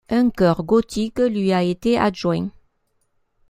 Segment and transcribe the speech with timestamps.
[0.09, 2.49] Un chœur gothique lui a été adjoint.